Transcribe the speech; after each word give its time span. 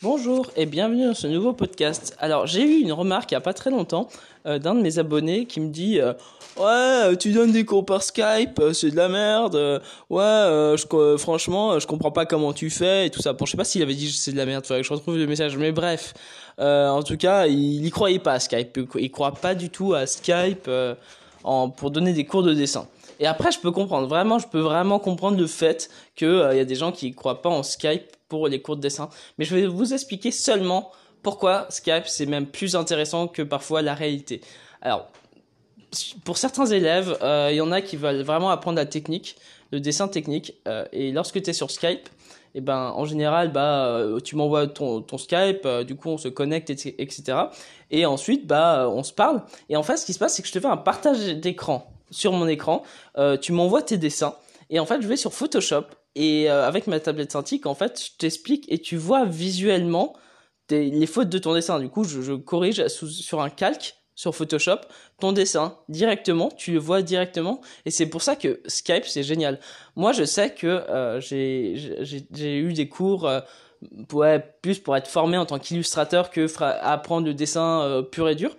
Bonjour 0.00 0.48
et 0.54 0.64
bienvenue 0.64 1.06
dans 1.06 1.14
ce 1.14 1.26
nouveau 1.26 1.52
podcast. 1.52 2.14
Alors 2.20 2.46
j'ai 2.46 2.62
eu 2.62 2.82
une 2.82 2.92
remarque 2.92 3.32
il 3.32 3.34
n'y 3.34 3.38
a 3.38 3.40
pas 3.40 3.52
très 3.52 3.70
longtemps 3.70 4.06
euh, 4.46 4.60
d'un 4.60 4.76
de 4.76 4.80
mes 4.80 5.00
abonnés 5.00 5.44
qui 5.44 5.58
me 5.58 5.70
dit 5.70 6.00
euh, 6.00 6.12
ouais 6.56 7.16
tu 7.16 7.32
donnes 7.32 7.50
des 7.50 7.64
cours 7.64 7.84
par 7.84 8.04
Skype 8.04 8.60
euh, 8.60 8.72
c'est 8.72 8.92
de 8.92 8.96
la 8.96 9.08
merde 9.08 9.82
ouais 10.08 10.76
franchement 11.18 11.80
je 11.80 11.86
comprends 11.88 12.12
pas 12.12 12.26
comment 12.26 12.52
tu 12.52 12.70
fais 12.70 13.06
et 13.06 13.10
tout 13.10 13.20
ça 13.20 13.32
bon 13.32 13.44
je 13.44 13.50
sais 13.50 13.56
pas 13.56 13.64
s'il 13.64 13.82
avait 13.82 13.94
dit 13.94 14.08
c'est 14.12 14.30
de 14.30 14.36
la 14.36 14.46
merde 14.46 14.64
faudrait 14.64 14.82
que 14.82 14.86
je 14.86 14.92
retrouve 14.92 15.18
le 15.18 15.26
message 15.26 15.56
mais 15.56 15.72
bref 15.72 16.14
en 16.58 17.02
tout 17.02 17.16
cas 17.16 17.48
il 17.48 17.84
y 17.84 17.90
croyait 17.90 18.20
pas 18.20 18.34
à 18.34 18.38
Skype 18.38 18.78
il 19.00 19.10
croit 19.10 19.32
pas 19.32 19.56
du 19.56 19.68
tout 19.68 19.94
à 19.94 20.06
Skype 20.06 20.70
pour 21.42 21.90
donner 21.90 22.12
des 22.12 22.24
cours 22.24 22.44
de 22.44 22.54
dessin 22.54 22.86
et 23.18 23.26
après 23.26 23.52
je 23.52 23.58
peux 23.58 23.70
comprendre 23.70 24.06
vraiment 24.06 24.38
je 24.38 24.48
peux 24.48 24.60
vraiment 24.60 24.98
comprendre 24.98 25.38
le 25.38 25.46
fait 25.46 25.90
que 26.16 26.52
il 26.52 26.56
y 26.56 26.60
a 26.60 26.64
des 26.64 26.74
gens 26.74 26.92
qui 26.92 27.12
croient 27.12 27.42
pas 27.42 27.50
en 27.50 27.62
Skype 27.62 28.16
pour 28.28 28.48
les 28.48 28.60
cours 28.60 28.76
de 28.76 28.82
dessin. 28.82 29.08
Mais 29.38 29.44
je 29.44 29.54
vais 29.54 29.66
vous 29.66 29.92
expliquer 29.92 30.30
seulement 30.30 30.92
pourquoi 31.22 31.66
Skype 31.70 32.06
c'est 32.06 32.26
même 32.26 32.46
plus 32.46 32.76
intéressant 32.76 33.26
que 33.28 33.42
parfois 33.42 33.82
la 33.82 33.94
réalité. 33.94 34.40
Alors, 34.82 35.10
pour 36.24 36.36
certains 36.36 36.66
élèves, 36.66 37.16
euh, 37.22 37.48
il 37.50 37.56
y 37.56 37.60
en 37.60 37.72
a 37.72 37.80
qui 37.80 37.96
veulent 37.96 38.22
vraiment 38.22 38.50
apprendre 38.50 38.76
la 38.76 38.86
technique, 38.86 39.36
le 39.72 39.80
dessin 39.80 40.08
technique. 40.08 40.54
Euh, 40.68 40.84
et 40.92 41.12
lorsque 41.12 41.42
tu 41.42 41.50
es 41.50 41.52
sur 41.52 41.70
Skype, 41.70 42.08
et 42.54 42.58
eh 42.58 42.60
ben, 42.62 42.92
en 42.96 43.04
général, 43.04 43.52
bah, 43.52 43.86
euh, 43.88 44.20
tu 44.20 44.34
m'envoies 44.34 44.66
ton, 44.68 45.02
ton 45.02 45.18
Skype, 45.18 45.68
du 45.86 45.96
coup, 45.96 46.08
on 46.08 46.18
se 46.18 46.28
connecte, 46.28 46.70
etc. 46.70 47.38
Et 47.90 48.06
ensuite, 48.06 48.46
bah, 48.46 48.88
on 48.90 49.02
se 49.02 49.12
parle. 49.12 49.42
Et 49.68 49.76
en 49.76 49.82
fait, 49.82 49.98
ce 49.98 50.06
qui 50.06 50.14
se 50.14 50.18
passe, 50.18 50.34
c'est 50.34 50.42
que 50.42 50.48
je 50.48 50.54
te 50.54 50.60
fais 50.60 50.66
un 50.66 50.78
partage 50.78 51.18
d'écran 51.36 51.92
sur 52.10 52.32
mon 52.32 52.46
écran. 52.48 52.82
tu 53.40 53.52
m'envoies 53.52 53.82
tes 53.82 53.96
dessins. 53.96 54.34
Et 54.70 54.80
en 54.80 54.86
fait, 54.86 55.00
je 55.00 55.08
vais 55.08 55.16
sur 55.16 55.32
Photoshop 55.32 55.84
et 56.14 56.50
euh, 56.50 56.66
avec 56.66 56.86
ma 56.86 57.00
tablette 57.00 57.32
Cintiq, 57.32 57.66
en 57.66 57.74
fait, 57.74 58.02
je 58.04 58.18
t'explique 58.18 58.70
et 58.70 58.78
tu 58.78 58.96
vois 58.96 59.24
visuellement 59.24 60.14
les 60.70 61.06
fautes 61.06 61.28
de 61.28 61.38
ton 61.38 61.54
dessin. 61.54 61.78
Du 61.78 61.88
coup, 61.88 62.04
je, 62.04 62.34
corrige 62.34 62.86
sur 62.88 63.40
un 63.40 63.50
calque 63.50 63.94
sur 64.14 64.34
Photoshop 64.34 64.80
ton 65.20 65.32
dessin 65.32 65.78
directement, 65.88 66.50
tu 66.50 66.72
le 66.72 66.80
vois 66.80 67.02
directement 67.02 67.60
et 67.86 67.92
c'est 67.92 68.06
pour 68.06 68.20
ça 68.20 68.34
que 68.34 68.60
Skype 68.66 69.04
c'est 69.06 69.22
génial. 69.22 69.60
Moi 69.94 70.10
je 70.10 70.24
sais 70.24 70.52
que 70.52 70.66
euh, 70.66 71.20
j'ai 71.20 72.58
eu 72.58 72.72
des 72.72 72.88
cours 72.88 73.28
euh, 73.28 74.38
plus 74.60 74.80
pour 74.80 74.96
être 74.96 75.06
formé 75.06 75.36
en 75.36 75.46
tant 75.46 75.60
qu'illustrateur 75.60 76.30
que 76.30 76.48
apprendre 76.60 77.28
le 77.28 77.34
dessin 77.34 78.04
pur 78.10 78.28
et 78.28 78.34
dur. 78.34 78.56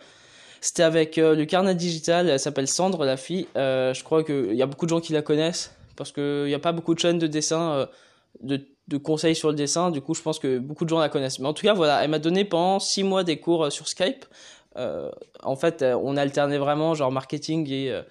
C'était 0.62 0.84
avec 0.84 1.18
le 1.18 1.44
carnet 1.46 1.76
digital, 1.76 2.30
elle 2.30 2.40
s'appelle 2.40 2.68
Sandre 2.68 3.06
la 3.06 3.18
fille, 3.18 3.48
je 3.56 4.04
crois 4.04 4.24
qu'il 4.24 4.56
y 4.56 4.62
a 4.62 4.66
beaucoup 4.66 4.86
de 4.86 4.90
gens 4.90 5.00
qui 5.00 5.14
la 5.14 5.22
connaissent 5.22 5.72
parce 6.00 6.14
qu'il 6.14 6.46
n'y 6.46 6.54
a 6.54 6.60
pas 6.60 6.72
beaucoup 6.72 6.96
de 6.96 7.00
chaînes 7.00 7.20
de 7.20 7.28
dessin, 7.28 7.74
euh, 7.74 7.86
de, 8.42 8.66
de, 8.88 8.98
conseils 8.98 9.36
sur 9.36 9.50
le 9.50 9.56
dessin. 9.56 9.92
Du 9.92 10.00
coup, 10.00 10.16
je 10.16 10.22
pense 10.22 10.40
que 10.40 10.58
beaucoup 10.58 10.86
de 10.86 10.90
gens 10.90 10.98
la 10.98 11.10
connaissent. 11.10 11.40
Mais 11.40 11.48
en 11.48 11.54
tout 11.54 11.64
cas, 11.64 11.74
voilà, 11.74 12.02
elle 12.02 12.10
m'a 12.10 12.20
donné 12.20 12.46
pendant 12.46 12.80
six 12.80 13.04
mois 13.04 13.26
des 13.26 13.38
cours 13.38 13.66
euh, 13.66 13.70
sur 13.70 13.90
Skype. 13.90 14.26
Euh, 14.78 15.12
en 15.44 15.58
fait, 15.58 15.84
on 15.84 16.16
alternait 16.16 16.58
vraiment 16.58 16.96
genre 16.96 17.12
marketing 17.12 17.70
et, 17.70 18.02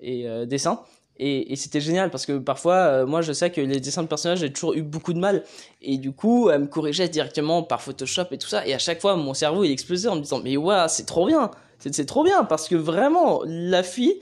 et 0.00 0.46
dessin. 0.46 0.80
Et, 1.18 1.56
c'était 1.56 1.80
génial 1.80 2.10
parce 2.10 2.26
que 2.26 2.38
parfois, 2.38 3.06
moi, 3.06 3.22
je 3.22 3.32
sais 3.32 3.50
que 3.50 3.60
les 3.60 3.80
dessins 3.80 4.02
de 4.02 4.08
personnages, 4.08 4.40
j'ai 4.40 4.52
toujours 4.52 4.74
eu 4.74 4.82
beaucoup 4.82 5.12
de 5.12 5.18
mal. 5.18 5.44
Et 5.80 5.96
du 5.98 6.12
coup, 6.12 6.50
elle 6.50 6.62
me 6.62 6.66
corrigeait 6.66 7.08
directement 7.08 7.62
par 7.62 7.80
Photoshop 7.80 8.26
et 8.32 8.38
tout 8.38 8.48
ça. 8.48 8.66
Et 8.66 8.74
à 8.74 8.78
chaque 8.78 9.00
fois, 9.00 9.16
mon 9.16 9.32
cerveau, 9.32 9.64
il 9.64 9.70
explosait 9.70 10.08
en 10.08 10.16
me 10.16 10.20
disant, 10.20 10.40
mais 10.44 10.56
ouais, 10.56 10.84
c'est 10.88 11.06
trop 11.06 11.26
bien. 11.26 11.50
C'est 11.78 12.06
trop 12.06 12.24
bien 12.24 12.44
parce 12.44 12.68
que 12.68 12.74
vraiment, 12.74 13.42
la 13.46 13.82
fille, 13.82 14.20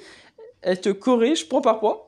elle 0.62 0.80
te 0.80 0.90
corrige 0.90 1.48
point 1.48 1.60
par 1.60 1.80
point 1.80 1.98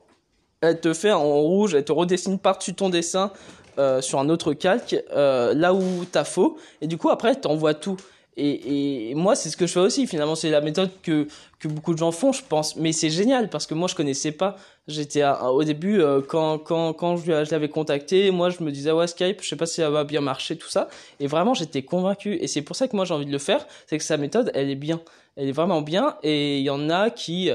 elle 0.61 0.79
te 0.79 0.93
fait 0.93 1.11
en 1.11 1.23
rouge, 1.23 1.75
elle 1.75 1.85
te 1.85 1.91
redessine 1.91 2.39
par-dessus 2.39 2.73
ton 2.73 2.89
dessin 2.89 3.31
euh, 3.77 4.01
sur 4.01 4.19
un 4.19 4.29
autre 4.29 4.53
calque, 4.53 4.95
euh, 5.11 5.53
là 5.53 5.73
où 5.73 6.05
t'as 6.11 6.23
faux, 6.23 6.57
et 6.81 6.87
du 6.87 6.97
coup 6.97 7.09
après 7.09 7.35
t'envoies 7.35 7.75
tout. 7.75 7.97
Et, 8.39 9.09
et 9.09 9.15
moi 9.15 9.35
c'est 9.35 9.49
ce 9.49 9.57
que 9.57 9.65
je 9.65 9.73
fais 9.73 9.79
aussi, 9.79 10.05
finalement 10.05 10.35
c'est 10.35 10.51
la 10.51 10.61
méthode 10.61 10.91
que, 11.01 11.27
que 11.59 11.67
beaucoup 11.67 11.93
de 11.93 11.97
gens 11.97 12.11
font 12.11 12.31
je 12.31 12.43
pense, 12.47 12.75
mais 12.75 12.91
c'est 12.91 13.09
génial 13.09 13.49
parce 13.49 13.65
que 13.65 13.73
moi 13.73 13.87
je 13.87 13.95
connaissais 13.95 14.31
pas, 14.31 14.57
j'étais 14.87 15.23
au 15.25 15.63
début 15.63 15.99
euh, 15.99 16.21
quand, 16.21 16.59
quand, 16.59 16.93
quand 16.93 17.17
je, 17.17 17.31
l'avais 17.51 17.69
contacté, 17.69 18.29
moi 18.29 18.51
je 18.51 18.63
me 18.63 18.71
disais 18.71 18.91
ouais 18.91 19.07
Skype, 19.07 19.41
je 19.41 19.49
sais 19.49 19.55
pas 19.55 19.65
si 19.65 19.81
ça 19.81 19.89
va 19.89 20.03
bien 20.03 20.21
marcher 20.21 20.55
tout 20.55 20.69
ça, 20.69 20.87
et 21.19 21.25
vraiment 21.25 21.55
j'étais 21.55 21.81
convaincu, 21.81 22.35
et 22.35 22.45
c'est 22.45 22.61
pour 22.61 22.75
ça 22.75 22.87
que 22.87 22.95
moi 22.95 23.05
j'ai 23.05 23.15
envie 23.15 23.25
de 23.25 23.31
le 23.31 23.39
faire, 23.39 23.65
c'est 23.87 23.97
que 23.97 24.03
sa 24.03 24.17
méthode 24.17 24.51
elle 24.53 24.69
est 24.69 24.75
bien, 24.75 25.01
elle 25.35 25.49
est 25.49 25.51
vraiment 25.51 25.81
bien, 25.81 26.15
et 26.21 26.59
il 26.59 26.63
y 26.63 26.69
en 26.69 26.91
a 26.91 27.09
qui 27.09 27.49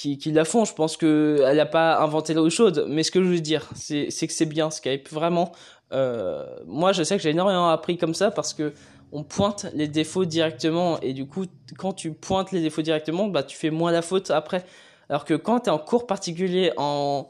qui, 0.00 0.32
la 0.32 0.44
font. 0.44 0.64
Je 0.64 0.74
pense 0.74 0.96
qu'elle 0.96 1.56
n'a 1.56 1.66
pas 1.66 2.00
inventé 2.00 2.34
l'eau 2.34 2.48
chaude. 2.48 2.86
Mais 2.88 3.02
ce 3.02 3.10
que 3.10 3.22
je 3.22 3.28
veux 3.28 3.40
dire, 3.40 3.68
c'est 3.74 4.08
que 4.08 4.32
c'est 4.32 4.46
bien 4.46 4.70
Skype. 4.70 5.08
Vraiment. 5.10 5.52
Euh, 5.92 6.46
moi, 6.66 6.92
je 6.92 7.02
sais 7.02 7.16
que 7.16 7.22
j'ai 7.22 7.30
énormément 7.30 7.68
appris 7.68 7.98
comme 7.98 8.14
ça 8.14 8.30
parce 8.30 8.54
que 8.54 8.72
on 9.12 9.24
pointe 9.24 9.66
les 9.74 9.88
défauts 9.88 10.24
directement. 10.24 10.98
Et 11.00 11.12
du 11.12 11.26
coup, 11.26 11.44
quand 11.76 11.92
tu 11.92 12.12
pointes 12.12 12.52
les 12.52 12.60
défauts 12.60 12.82
directement, 12.82 13.28
bah, 13.28 13.42
tu 13.42 13.56
fais 13.56 13.70
moins 13.70 13.92
la 13.92 14.02
faute 14.02 14.30
après. 14.30 14.64
Alors 15.08 15.24
que 15.24 15.34
quand 15.34 15.60
tu 15.60 15.66
es 15.66 15.72
en 15.72 15.78
cours 15.78 16.06
particulier 16.06 16.72
en 16.76 17.28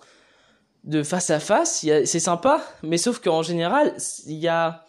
de 0.85 1.03
face 1.03 1.29
à 1.29 1.41
face, 1.41 1.87
c'est 2.05 2.21
sympa, 2.21 2.63
mais 2.83 2.97
sauf 2.97 3.19
qu'en 3.19 3.43
général, 3.43 3.95
il 4.27 4.37
y 4.37 4.49
a 4.49 4.85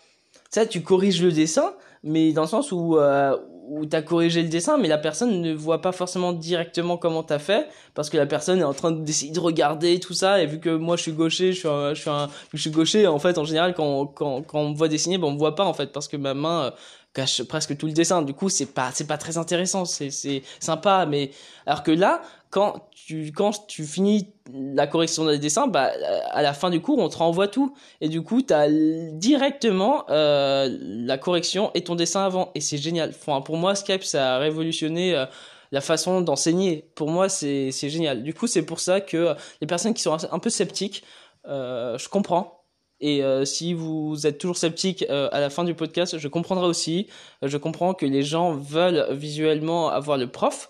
ça, 0.49 0.65
tu 0.65 0.81
corriges 0.81 1.21
le 1.21 1.31
dessin, 1.31 1.73
mais 2.03 2.33
dans 2.33 2.41
le 2.43 2.47
sens 2.47 2.71
où 2.71 2.97
euh, 2.97 3.37
où 3.67 3.85
t'as 3.85 4.01
corrigé 4.01 4.41
le 4.43 4.49
dessin, 4.49 4.77
mais 4.77 4.87
la 4.87 4.97
personne 4.97 5.41
ne 5.41 5.53
voit 5.53 5.81
pas 5.81 5.91
forcément 5.91 6.33
directement 6.33 6.97
comment 6.97 7.23
t'as 7.23 7.39
fait, 7.39 7.67
parce 7.93 8.09
que 8.09 8.17
la 8.17 8.25
personne 8.25 8.59
est 8.59 8.63
en 8.63 8.73
train 8.73 8.91
d'essayer 8.91 9.31
de 9.31 9.39
regarder 9.39 9.99
tout 9.99 10.13
ça, 10.13 10.41
et 10.41 10.45
vu 10.45 10.59
que 10.59 10.69
moi 10.69 10.97
je 10.97 11.03
suis 11.03 11.13
gaucher, 11.13 11.53
je 11.53 11.59
suis 11.59 11.67
un, 11.67 11.93
je 11.93 12.01
suis 12.01 12.09
un, 12.09 12.29
je 12.53 12.61
suis 12.61 12.71
gaucher, 12.71 13.07
en 13.07 13.19
fait, 13.19 13.37
en 13.37 13.45
général, 13.45 13.73
quand, 13.73 14.07
quand, 14.07 14.41
quand 14.41 14.59
on 14.59 14.69
me 14.69 14.75
voit 14.75 14.87
dessiner, 14.87 15.17
ben 15.17 15.27
on 15.27 15.33
me 15.33 15.37
voit 15.37 15.55
pas, 15.55 15.65
en 15.65 15.73
fait, 15.73 15.91
parce 15.93 16.07
que 16.07 16.17
ma 16.17 16.33
main 16.33 16.65
euh, 16.65 16.71
cache 17.13 17.43
presque 17.43 17.77
tout 17.77 17.87
le 17.87 17.93
dessin. 17.93 18.21
Du 18.21 18.33
coup, 18.33 18.49
c'est 18.49 18.73
pas, 18.73 18.91
c'est 18.93 19.07
pas 19.07 19.17
très 19.17 19.37
intéressant, 19.37 19.85
c'est, 19.85 20.11
c'est 20.11 20.43
sympa, 20.59 21.05
mais, 21.05 21.31
alors 21.65 21.83
que 21.83 21.91
là, 21.91 22.21
quand 22.51 22.89
tu, 22.91 23.31
quand 23.31 23.65
tu 23.65 23.85
finis 23.85 24.33
la 24.53 24.85
correction 24.85 25.25
des 25.25 25.39
dessins, 25.39 25.67
bah, 25.67 25.91
à 26.31 26.41
la 26.41 26.53
fin 26.53 26.69
du 26.69 26.81
cours, 26.81 26.99
on 26.99 27.07
te 27.07 27.17
renvoie 27.17 27.47
tout. 27.47 27.73
Et 28.01 28.09
du 28.09 28.21
coup, 28.21 28.41
tu 28.41 28.53
as 28.53 28.67
directement 28.69 30.03
euh, 30.09 30.77
la 30.81 31.17
correction 31.17 31.71
et 31.73 31.83
ton 31.83 31.95
dessin 31.95 32.25
avant. 32.25 32.51
Et 32.53 32.59
c'est 32.59 32.77
génial. 32.77 33.09
Enfin, 33.09 33.39
pour 33.41 33.55
moi, 33.55 33.73
Skype, 33.73 34.03
ça 34.03 34.35
a 34.35 34.37
révolutionné 34.39 35.15
euh, 35.15 35.25
la 35.71 35.79
façon 35.79 36.19
d'enseigner. 36.19 36.89
Pour 36.93 37.09
moi, 37.09 37.29
c'est 37.29 37.71
génial. 37.71 38.21
Du 38.21 38.33
coup, 38.33 38.47
c'est 38.47 38.63
pour 38.63 38.81
ça 38.81 38.99
que 38.99 39.17
euh, 39.17 39.33
les 39.61 39.67
personnes 39.67 39.93
qui 39.93 40.01
sont 40.01 40.17
un 40.29 40.39
peu 40.39 40.49
sceptiques, 40.49 41.03
je 41.45 42.09
comprends. 42.09 42.65
Et 42.99 43.23
si 43.45 43.73
vous 43.73 44.27
êtes 44.27 44.37
toujours 44.37 44.57
sceptique 44.57 45.03
à 45.09 45.39
la 45.39 45.49
fin 45.49 45.63
du 45.63 45.73
podcast, 45.73 46.19
je 46.19 46.27
comprendrai 46.27 46.67
aussi. 46.67 47.07
je 47.41 47.57
comprends 47.57 47.95
que 47.95 48.05
les 48.05 48.21
gens 48.21 48.53
veulent 48.53 49.07
visuellement 49.09 49.89
avoir 49.89 50.19
le 50.19 50.27
prof. 50.27 50.69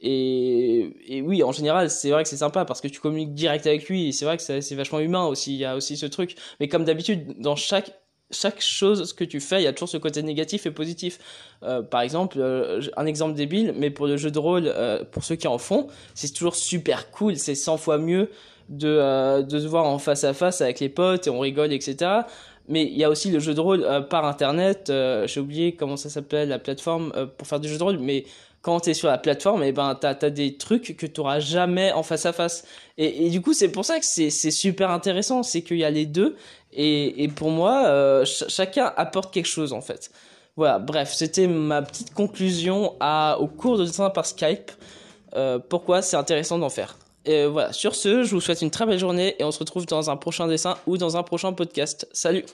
Et, 0.00 0.96
et, 1.06 1.22
oui, 1.22 1.42
en 1.42 1.52
général, 1.52 1.90
c'est 1.90 2.10
vrai 2.10 2.22
que 2.22 2.28
c'est 2.28 2.38
sympa 2.38 2.64
parce 2.64 2.80
que 2.80 2.88
tu 2.88 3.00
communiques 3.00 3.34
direct 3.34 3.66
avec 3.66 3.88
lui. 3.88 4.08
Et 4.08 4.12
c'est 4.12 4.24
vrai 4.24 4.36
que 4.36 4.42
c'est 4.42 4.74
vachement 4.74 5.00
humain 5.00 5.26
aussi. 5.26 5.54
Il 5.54 5.58
y 5.58 5.64
a 5.64 5.76
aussi 5.76 5.96
ce 5.96 6.06
truc. 6.06 6.36
Mais 6.58 6.68
comme 6.68 6.84
d'habitude, 6.84 7.38
dans 7.38 7.56
chaque 7.56 7.92
chaque 8.32 8.60
chose 8.60 9.12
que 9.12 9.24
tu 9.24 9.40
fais, 9.40 9.60
il 9.60 9.64
y 9.64 9.66
a 9.66 9.72
toujours 9.72 9.88
ce 9.88 9.96
côté 9.96 10.22
négatif 10.22 10.64
et 10.66 10.70
positif. 10.70 11.18
Euh, 11.62 11.82
par 11.82 12.00
exemple, 12.00 12.38
euh, 12.40 12.80
un 12.96 13.06
exemple 13.06 13.34
débile, 13.34 13.74
mais 13.76 13.90
pour 13.90 14.06
le 14.06 14.16
jeu 14.16 14.30
de 14.30 14.38
rôle, 14.38 14.64
euh, 14.66 15.04
pour 15.04 15.24
ceux 15.24 15.34
qui 15.34 15.48
en 15.48 15.58
font, 15.58 15.88
c'est 16.14 16.32
toujours 16.32 16.54
super 16.54 17.10
cool. 17.10 17.36
C'est 17.36 17.56
100 17.56 17.76
fois 17.76 17.98
mieux 17.98 18.30
de, 18.68 18.88
euh, 18.88 19.42
de 19.42 19.58
se 19.58 19.66
voir 19.66 19.84
en 19.84 19.98
face 19.98 20.24
à 20.24 20.32
face 20.32 20.60
avec 20.60 20.80
les 20.80 20.88
potes 20.88 21.26
et 21.26 21.30
on 21.30 21.40
rigole, 21.40 21.72
etc. 21.72 22.22
Mais 22.70 22.84
il 22.84 22.96
y 22.96 23.04
a 23.04 23.10
aussi 23.10 23.30
le 23.30 23.38
jeu 23.38 23.52
de 23.52 23.60
rôle 23.60 24.06
par 24.08 24.24
internet. 24.24 24.92
J'ai 25.26 25.40
oublié 25.40 25.74
comment 25.74 25.96
ça 25.96 26.08
s'appelle 26.08 26.48
la 26.48 26.58
plateforme 26.58 27.12
pour 27.36 27.46
faire 27.46 27.60
du 27.60 27.68
jeu 27.68 27.76
de 27.76 27.82
rôle, 27.82 27.98
mais 27.98 28.24
quand 28.62 28.80
tu 28.80 28.90
es 28.90 28.94
sur 28.94 29.08
la 29.08 29.18
plateforme, 29.18 29.62
et 29.62 29.68
eh 29.68 29.72
ben, 29.72 29.96
tu 29.98 30.06
as, 30.06 30.30
des 30.30 30.56
trucs 30.56 30.96
que 30.96 31.06
tu 31.06 31.22
jamais 31.38 31.92
en 31.92 32.02
face 32.02 32.26
à 32.26 32.32
face. 32.32 32.64
Et, 32.98 33.26
et 33.26 33.30
du 33.30 33.40
coup, 33.40 33.54
c'est 33.54 33.70
pour 33.72 33.84
ça 33.84 33.98
que 33.98 34.04
c'est 34.04 34.30
super 34.30 34.90
intéressant, 34.90 35.42
c'est 35.42 35.62
qu'il 35.62 35.78
y 35.78 35.84
a 35.84 35.90
les 35.90 36.06
deux. 36.06 36.36
Et, 36.72 37.24
et 37.24 37.28
pour 37.28 37.50
moi, 37.50 37.86
euh, 37.86 38.24
chacun 38.24 38.92
apporte 38.96 39.32
quelque 39.32 39.48
chose, 39.48 39.72
en 39.72 39.80
fait. 39.80 40.10
Voilà, 40.56 40.78
bref, 40.78 41.12
c'était 41.14 41.46
ma 41.46 41.82
petite 41.82 42.12
conclusion 42.12 42.94
à, 43.00 43.38
au 43.40 43.46
cours 43.46 43.78
de 43.78 43.84
dessin 43.84 44.10
par 44.10 44.26
Skype. 44.26 44.70
Euh, 45.34 45.58
pourquoi 45.58 46.02
c'est 46.02 46.16
intéressant 46.16 46.58
d'en 46.58 46.68
faire. 46.68 46.96
Et 47.26 47.46
voilà, 47.46 47.72
sur 47.72 47.94
ce, 47.94 48.24
je 48.24 48.34
vous 48.34 48.40
souhaite 48.40 48.62
une 48.62 48.70
très 48.70 48.86
belle 48.86 48.98
journée 48.98 49.36
et 49.38 49.44
on 49.44 49.50
se 49.50 49.58
retrouve 49.58 49.86
dans 49.86 50.10
un 50.10 50.16
prochain 50.16 50.46
dessin 50.48 50.76
ou 50.86 50.96
dans 50.96 51.16
un 51.16 51.22
prochain 51.22 51.52
podcast. 51.52 52.08
Salut 52.12 52.44